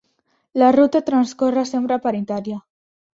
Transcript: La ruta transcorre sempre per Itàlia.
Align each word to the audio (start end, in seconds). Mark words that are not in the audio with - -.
La 0.61 0.69
ruta 0.75 1.01
transcorre 1.09 1.65
sempre 1.73 1.99
per 2.07 2.15
Itàlia. 2.21 2.59